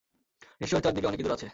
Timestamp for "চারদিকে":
0.83-1.07